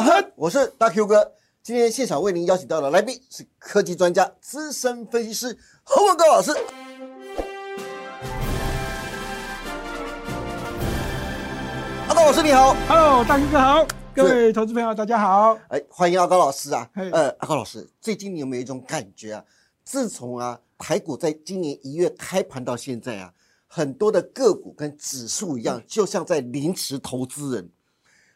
[0.00, 1.32] 亨》，我是大 Q 哥。
[1.62, 6.50] 今天现场为您邀请到的来宾是科技专家、资深分析师侯文高老师。
[12.08, 15.58] 阿高老师你好，Hello，大 Q 哥好，各位投资朋友大家好。
[15.68, 16.88] 哎，欢迎阿高老师啊。
[16.94, 19.44] 嘿呃，阿高老师，最近你有没有一种感觉啊？
[19.84, 23.32] 自从啊台股在今年一月开盘到现在啊，
[23.66, 27.68] 很多的个股跟指数一样，就像在凌迟投资人。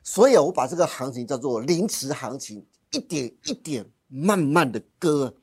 [0.07, 5.35] 所以啊，我把这个行情叫做凌迟行情，一点一点慢慢的割，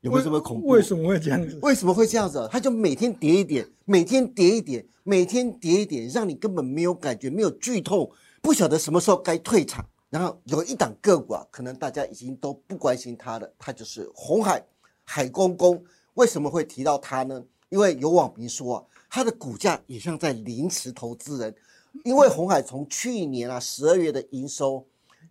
[0.00, 0.66] 有没有这么恐怖？
[0.66, 1.56] 为什么会这样子？
[1.62, 2.48] 为什么会这样子啊？
[2.50, 8.10] 它就每天跌一点，每天跌一点，每天跌一点，让你根本没有感觉，没有剧痛，
[8.42, 9.88] 不晓得什么时候该退场。
[10.10, 14.60] 然后有一档个股啊，可能大家已经都不关心它了，它就是红海
[15.04, 15.80] 海公公。
[16.14, 17.40] 为什么会提到它呢？
[17.68, 21.54] 因为有网民说啊，它的股价也像在凌迟投资人，
[22.04, 24.86] 因为红海从去年啊十二月的营收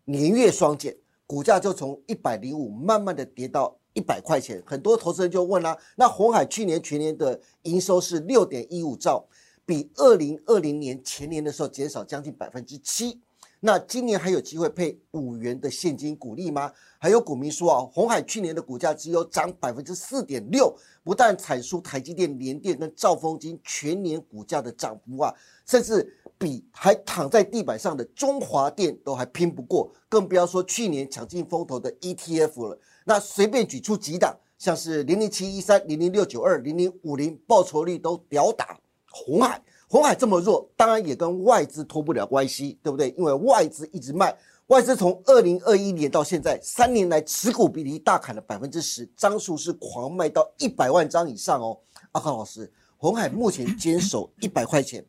[0.06, 0.96] 年月双减，
[1.26, 4.62] 股价就从一百零五慢慢的跌到一百块钱。
[4.66, 9.26] 很多投资人就问啦、那红海去年全年的营收是六点一五兆，
[9.66, 13.20] 比二零二零年前年的时候减少将近百分之七。
[13.64, 16.74] 那今年还有机会配五元的现金股利吗？
[16.98, 25.32] 还有股民说啊，红海去年的股价只有涨百分之四点六，不但踩输台积电、联电跟兆丰金全年股价的涨幅啊，
[25.68, 32.80] 甚至比还躺在地板上的中华电都还拼不过，更不要说去年抢尽风头的 ETF 了。
[33.06, 38.80] 那随便举出几档，像是零零七一三、零零六九二、零零五零，报酬率都屌打
[39.12, 39.62] 红海。
[39.92, 43.10] 红海这么弱，当然也跟外资脱不了关系，对不对？
[43.18, 44.34] 因为外资一直卖，
[44.68, 51.78] 外资从二零二一年到现在三年来持股比例大砍了百分之十，张数是狂卖到一百万张以上哦。
[52.14, 55.06] 阿康老师，红海目前坚守一百块钱，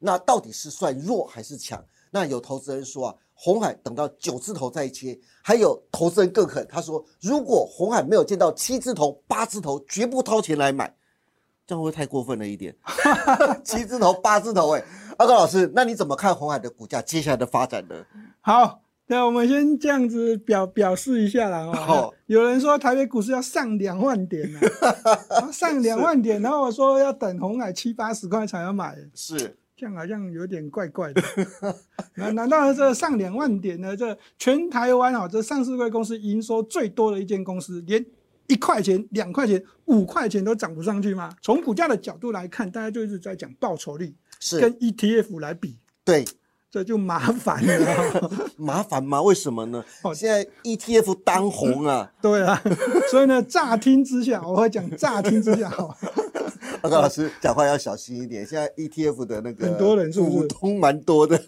[0.00, 1.80] 那到底是算弱还是强？
[2.10, 10.92] 那有投资人说啊，红海等到九字头再切，还有投资人更狠，他说如果红海没有见到七字头、八字头，绝不掏钱来买。
[11.66, 12.74] 这样会不会太过分了一点？
[13.64, 14.84] 七字头、八字头、哎，
[15.18, 17.94] 阿高老师，那你怎么看红海的股价接下来的发展呢？
[18.40, 21.72] 好，那我们先这样子表表示一下啦。
[21.72, 24.60] 好哦，有人说台北股市要上两万点呢、
[25.30, 31.22] 啊， 上两万点，然后我说要等红海七八十块才要买，是这样好像有点怪怪的。
[32.14, 33.96] 难难道这上两万点呢？
[33.96, 38.04] 这全台湾啊，这上市贵公司营收最多的一间公司，连
[38.46, 41.30] 一块钱、两块钱、五块钱都涨不上去吗？
[41.42, 46.24] 从股价的角度来看，大家就一直在讲报酬率，是，跟 ETF 来比，对，
[46.70, 48.30] 这就麻烦了。
[48.56, 49.22] 麻烦吗？
[49.22, 49.84] 为什么呢？
[50.02, 52.60] 哦现在 ETF 当红啊， 对啊，
[53.10, 55.70] 所以呢，乍听之下，我会讲乍听之下，
[56.84, 58.46] 哦阿高老师讲话要小心一点。
[58.46, 60.32] 现在 ETF 的那个很多人是不是？
[60.32, 61.40] 股东蛮多的，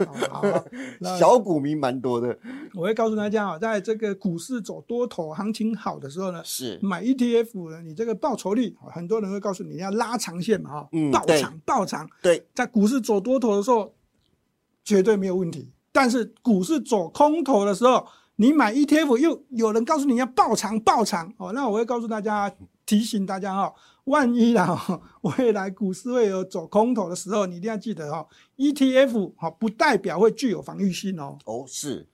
[1.18, 2.36] 小股民蛮多的，
[2.74, 6.78] 我会告诉大家啊，在这个股市走多头、行情好的时候呢，是。
[6.82, 13.92] 买 ETF 呢，你这个报酬率，哦很多人会告诉你你要拉长线嘛，哈、嗯对爆长爆长，对，在股市走多头的时候
[14.84, 21.32] 绝对没有问题，但是股市走空头的时候，你买 ETF 又有人告诉你要爆仓爆仓。
[21.38, 22.52] 哦，那我会告诉大家，
[22.84, 23.74] 提醒大家哈、
[24.04, 25.00] 万一啦、哦，
[25.38, 28.26] 未来股市会有走空头的时候，你一定要记得哈、
[28.56, 32.06] ETF 哈、不代表会具有防御性哦，哦，是，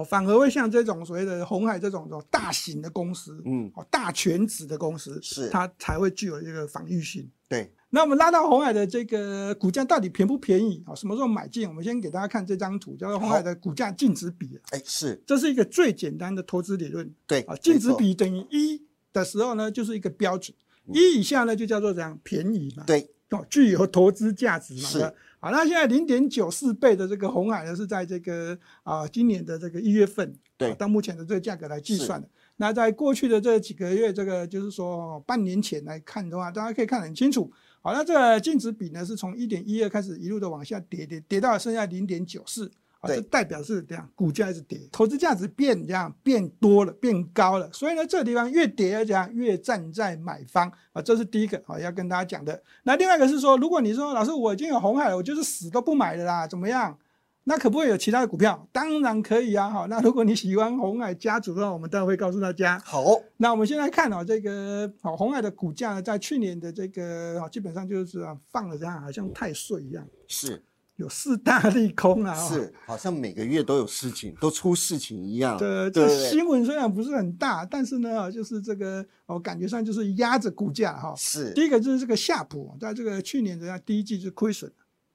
[0.00, 5.48] 哦，反而会像这种所谓的红海这种这种大型的公司，嗯，哦，大全值的公司，是。
[5.50, 7.30] 它才会具有这个防御性。
[7.48, 10.82] 对，那我们拉到红海的这个股价到底便不便宜？
[10.86, 10.94] 啊？
[10.94, 11.68] 什么时候买进？
[11.68, 14.58] 我们先给大家看这张图，叫做红海的股价净值比。
[14.70, 15.22] 哎，是。
[15.26, 17.12] 这是一个最简单的投资理论。
[17.26, 18.80] 对啊，净值比等于一
[19.12, 20.56] 的时候呢，就是一个标准，
[20.94, 24.80] 一以下呢就叫做怎样便宜嘛，对，哦，具有投资价值嘛。
[24.80, 32.28] 是好，那现在零点九四倍的这个红海呢，是在这个啊今年的这个一月份，对啊到目前的这个价格来计算的。
[32.56, 37.50] 那在过去的这几个月，这个就是说半年前来看的话，大家可以看得很清楚。
[37.80, 42.70] 好，那这个净值比呢，是从一点一二开始一路的往下跌，跌跌到剩下零点九四。
[43.00, 52.62] 啊，这代表是这样，股价一直跌，投资价值变这样变多了，变高了，所以呢，这个地方越跌而讲越站在买方啊，这是第一个啊要跟大家讲的。
[52.84, 56.96] 那另外一个是说，如果你说老师我已经有红海了，我就是死都不买的啦，怎么样？
[57.44, 58.68] 那可不可以有其他的股票？
[58.70, 59.70] 当然可以啊。
[59.70, 62.78] 好，那如果你喜欢红海家族的话，我们当然会告诉大家。
[62.84, 70.62] 好哦，那我们现在看哦，这个好红海的股价呢，在去年的这个啊，基本上就是啊放了这样，好像太岁一样，是
[71.00, 72.32] 有四大利空啊。
[72.32, 81.12] 哦是，好像每个月都有事情，都出事情一样，对，对这新闻虽然不是很大，但是呢，就是这个我感觉上就是压着股价哈。
[81.16, 84.70] 是，第一个就是这个夏普，在这个去年人家第一季是亏损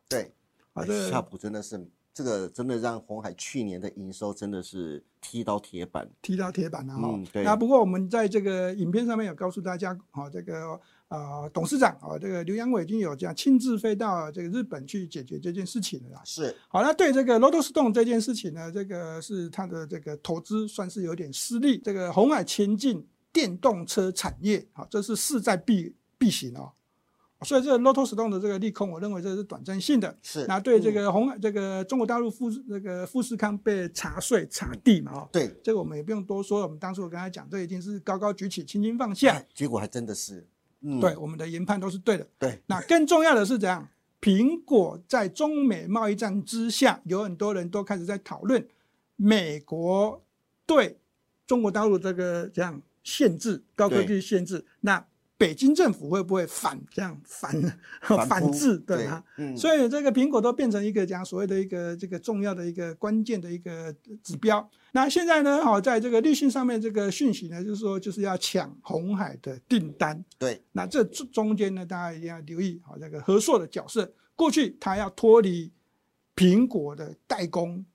[0.09, 0.33] 对，
[0.73, 6.09] 啊，哎这个夏普真的是这个真的让红海去年的营收真的是踢到铁板。
[6.21, 10.79] 踢到铁板了哈、嗯对那不过我们在这个影片上面有告诉大家，哈、这个
[11.09, 16.21] 呃董事长啊、这个刘扬伟已经有这样亲自飞到这个日本去解决这件事情了啦。
[16.25, 21.77] 是，好，那对这个 Lotus Stone 这件事情呢，这个是他的这个投资算是有点失利。
[21.77, 26.71] 这个红海前进电动车产业，好，这是势在必必行哦。
[27.41, 30.17] 所以这个 Lotus Stone 的这个利空，我认为这是短暂性的。
[30.23, 30.45] 是。
[30.47, 39.33] 那对这嗯个红海，这个中国大陆富士这个富士康被查税查地嘛，哦，对，这个我们也不用多说，我们当初我跟他讲，这已经是高高举起，轻轻放下。
[39.33, 40.47] 哎结果还真的是，
[40.85, 42.27] 嗯，对，我们的研判都是对的。
[42.37, 43.87] 对，那更重要的是怎样？
[44.21, 48.65] 苹果在中美贸易战之下，有很多人都开始在讨论
[49.15, 50.23] 美国
[50.65, 50.97] 对
[51.45, 55.05] 中国大陆这个这样限制高科技限制，那
[55.37, 57.51] 北京政府会不会反这样反
[58.01, 59.23] 反反制对啊？
[59.37, 63.93] 嗯，所以这个苹果都变成一个讲所谓的一个这个重要的一个关键的一个
[64.23, 64.69] 指标。
[64.93, 70.23] 那现在呢，好，在这个立讯上面这个讯息呢，就是说就是要抢红海的订单。
[70.37, 74.13] 对，那这中中间呢，大家一定要留意好这个和硕的角色。
[74.37, 75.71] 过去它要脱离
[76.35, 77.85] 苹果的代工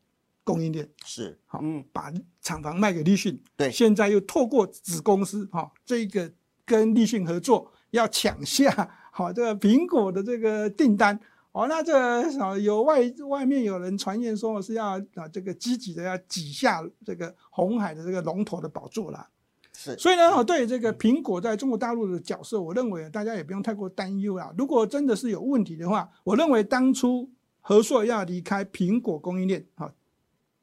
[0.44, 2.12] 供应链，是，好嗯，把
[2.42, 3.42] 厂房卖给立讯。
[3.56, 6.30] 对现在又透过子公司哈、这个
[6.70, 8.70] 跟立讯合作，要抢下
[9.10, 11.18] 好、这个苹果的这个订单。
[11.50, 19.28] 哦，那这个啊有外外面有人传言说是要啊这个积极的要挤下这个红海的这个龙头的宝座啦。
[19.72, 24.54] 是，所以呢，我对这个苹果在中国大陆的角色，我认为大家也不用太过担忧啦。
[24.56, 27.28] 如果真的是有问题的话，我认为当初
[27.60, 29.92] 和硕要离开苹果供应链，哈，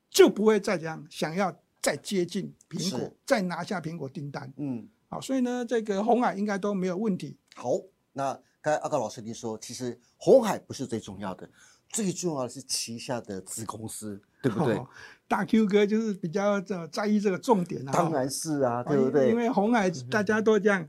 [0.09, 4.54] 就不会再这样想要再接近苹果，再拿下苹果订单。
[4.56, 7.38] 嗯，好，所以呢，这个红海应该都没有问题。
[7.56, 7.71] 好，
[8.13, 11.50] 那刚才阿高老师您说，其实红海不是最重要的，
[11.89, 14.75] 最重要的是旗下的子公司，对不对？
[14.75, 14.88] 哦
[15.30, 17.92] 大 Q 哥就是比较在在意这个重点啊。
[17.92, 19.30] 当然是啊，哦对不对？
[19.30, 20.88] 因为红海大家都这样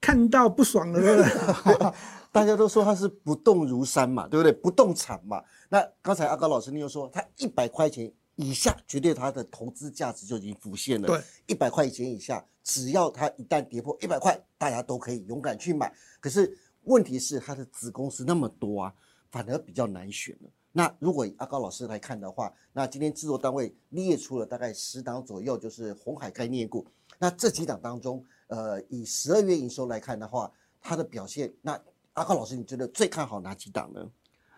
[0.00, 1.94] 看到不爽了？
[2.32, 4.50] 大家都说它是不动如山嘛，对不对？
[4.50, 5.42] 不动产嘛。
[5.68, 11.06] 那刚才阿高老师你又说，它一百块钱以下，绝对它的投资价值就已经浮现了。
[11.06, 15.92] 对，一百块钱以下，只要它一旦跌破一百块，大家都可以勇敢去买。
[16.20, 18.94] 可是问题是，它的子公司那么多啊，
[19.32, 20.48] 反而比较难选了。
[20.70, 26.86] 那如果以阿高老师来看的话，那今天制作单位列出了大概十档左右，就是红海概念股。
[27.18, 30.48] 那这几档当中，呃，以十二月营收来看的话，
[30.80, 31.76] 它的表现，那
[32.12, 34.08] 阿高老师，你觉得最看好哪几档呢？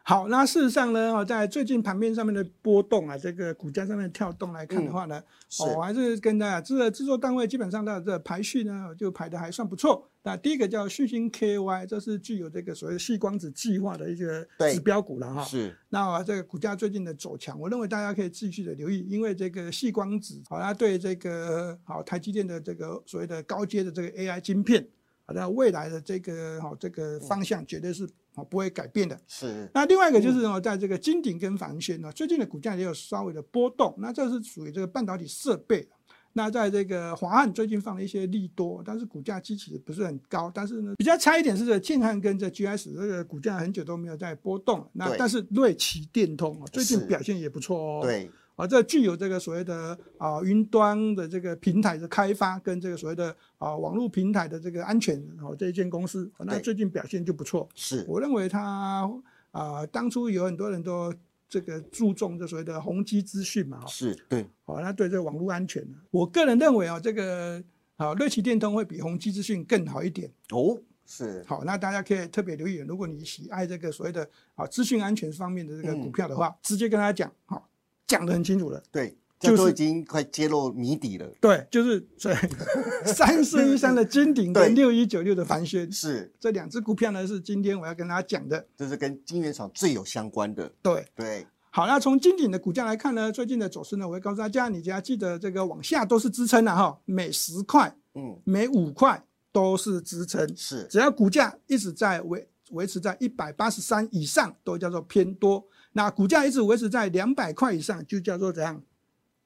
[0.04, 5.24] 好，那事实上呢，哦，在最近盘面上面的波动啊，这个股价上面的跳动来看的话呢，嗯
[5.60, 10.08] 哦，我还是跟大家这个制作单位基本上它的这个排序呢，就排的还算不错。
[10.24, 15.44] 那第一个叫旭星 KY，这是具有这个所谓的细光子计划的一个指标股了哈。
[15.44, 24.86] 是那啊这个股价最近的走强，我认为大家可以继续的留意，因为这个细光子，好，它对这个好台积电的这个所谓的高阶的这个 AI 晶片，
[25.26, 29.18] 好，那未来的这个好这个方向绝对是好不会改变的。
[29.26, 33.94] 是那另外一个就是哦，在这个金鼎跟凡轩呢，最近的股价也有稍微的波动。
[33.98, 35.88] 那这是属于这个半导体设备。
[36.34, 40.50] 那在这个华汉最近放了一些利多，但是股价基期不是很高。
[40.54, 44.88] 但是呢，比较差一点是这个建汉跟这 GS 这个股价很久都没有在波动。
[44.94, 48.02] 那但是瑞奇电通哦，最近表现也不错哦。。
[48.02, 57.68] 对，啊，这具有这个所谓的啊云端的这个平台的开发，跟这个所谓的啊网络平台的这个安全哦这一间公司，哦那最近表现就不错。
[57.74, 58.04] 是。
[58.08, 59.10] 我认为它
[59.50, 61.12] 啊、当初有很多人都
[61.46, 67.62] 这个注重这所谓的宏基资讯嘛，是，对，哦，那对这个网络安全呢，我个人认为啊、这个
[67.96, 70.32] 啊瑞奇电通会比宏基资讯更好一点。
[70.52, 71.44] 哦，是。
[71.46, 77.68] 好，那大家可以特别留意，如果你喜爱这个所谓的啊资讯安全方面的这个股票的话，直接跟他讲，好、
[78.12, 78.82] 讲得很清楚了。
[78.92, 81.26] 对，这就是都已经快揭露谜底了。
[81.40, 82.34] 对，就是这
[83.10, 88.66] 三四一三的金鼎对跟六一九六的凡轩是，这两只股票呢，是今天我要跟大家讲的。
[88.76, 90.70] 这是跟金源厂最有相关的。
[90.82, 105.64] 对，对，好，那从金鼎的股价来看呢，最近的走势呢，我会告诉大家，你只要记得这个往下都是支撑了哈，每十块、嗯，每五块都是支撑，是只要股价一直在维维持在一百八十三以上，都叫做偏多。
[105.92, 108.82] 那股价一直维持在两百块以上，就叫做怎样？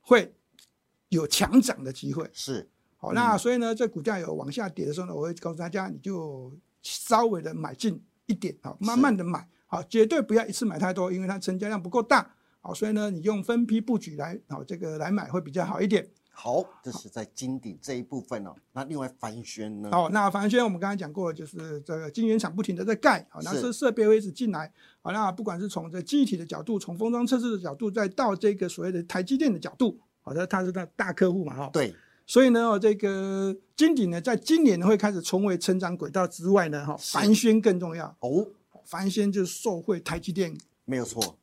[0.00, 0.34] 会
[1.08, 2.30] 有强涨的机会。
[2.32, 16.08] 是，好，那所以呢，这股价有往下跌的时候呢，我会告诉大家，你就稍微的买进一点，好，慢慢的买，好，绝对不要一次买太多，因为它成交量不够大，好，所以呢，你用分批布局来，好，这个来买会比较好一点。
[16.38, 18.54] 好，这是在金鼎这一部分哦。
[18.72, 19.88] 那另外凡轩呢？
[19.90, 31.70] 好，那凡轩我们刚才讲过，就是这个晶圆厂不停的在盖，好，那是设备会一直进来，好，那不管是从这记忆体的角度，从封装测试的角度，再到这个所谓的台积电的角度，好的，它是大大客户嘛，哈。
[31.72, 31.94] 对。
[32.26, 38.46] 所以呢，这个金鼎呢，在今年会开始重回成长轨道之外呢，哈，凡轩更重要哦。
[38.84, 41.38] 凡轩就是受惠台积电，没有错，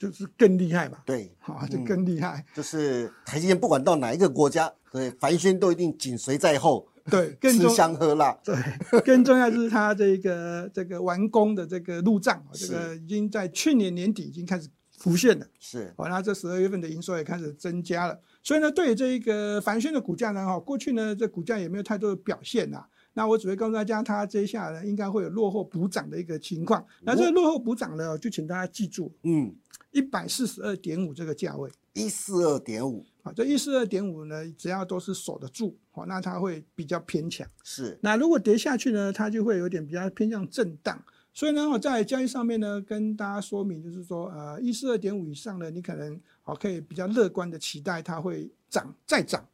[0.00, 0.96] 就是更厉害嘛。
[1.04, 2.42] 对，好，就更厉害。
[2.54, 6.88] 就是台积电不管到哪一个国家，对，凡轩都一定紧随在后。
[7.10, 8.32] 对，吃香喝辣。
[8.42, 8.54] 对，
[9.02, 15.46] 更重要就是它这个这个完工的这个路障，这个已经在去年年底已经开始浮现了。
[15.58, 18.18] 是，好，那这十二月份的营收也开始增加了。
[18.42, 22.84] 所以呢，对于这一个凡轩的股价呢，哈，过去呢这股价也没有太多的表现呐。
[23.14, 26.84] 那我只会告诉大家，它接下来应该会有落后补涨的一个情况。
[27.02, 29.54] 那这个落后补涨呢，就请大家记住，嗯，
[29.90, 37.46] 一百四十二点五这个价位，一四二点五，啊，这一四二点五呢，只要都是守得住，好，那它会比较偏强。
[37.64, 41.02] 是，那如果跌下去呢，它就会有点比较偏向震荡。
[41.32, 49.46] 所以呢，我在交易上面呢，跟大家说明，就是说，呃，一四二点五以上呢，你可能好可以比较乐观的期待它会涨再涨。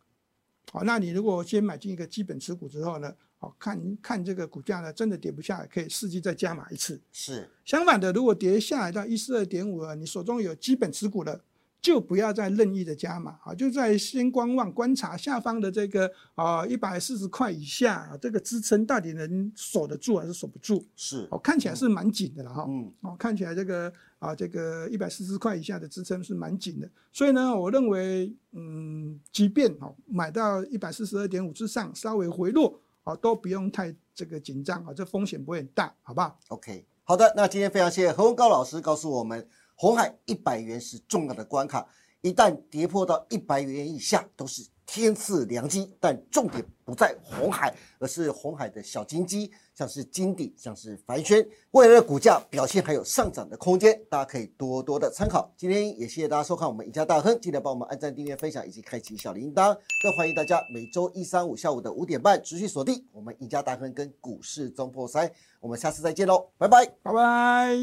[0.72, 7.00] 好，那你如果先买进一个基本持股之后呢，好看看这个股价呢，真的跌不下来，可以伺机再加码一次。
[7.12, 7.48] 是。
[7.64, 11.40] 相反的，如果跌下来到一四二点五了，你手中有基本持股的。
[11.82, 20.84] 就不要再任意的加码啊，就在先观望观察下方的这个啊一百四十块以下，啊这个支撑到底能守得住还是守不住？
[20.96, 22.66] 是哦，看起来是蛮紧的了哈。
[22.68, 39.48] 嗯，哦，看起来这个啊这个一百四十块以下的支撑是蛮紧的，所以呢，我认为嗯，即便哦买到一百四十二点五之上稍微回落好，都不用太这个紧张啊，这风险不会很大，好不好？OK，好的，那今天非常谢谢何文高老师告诉我们。
[39.76, 41.86] 红海一百元是重要的关卡，
[42.20, 45.92] 一旦跌破到一百元以下，都是天赐良机。
[46.00, 55.52] 但重点不在红海，而是红海的小金鸡，像是金鼎，像是凡轩，未来的股价表现还有上涨的空间，大家可以多多的参考。
[55.56, 59.76] 今天也谢谢大家收看我们赢家大亨，记得帮我们按赞、订阅、分享以及开启小铃铛。
[60.02, 65.30] 更欢迎大家每周一、三、五下午的五点半持续锁定我们赢家大亨跟股市中破塞。
[65.58, 67.76] 我们下次再见喽，拜拜拜拜！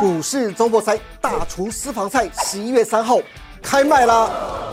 [0.00, 3.18] 股市周末赛大厨私房菜十一月三号
[3.62, 4.51] 开卖啦！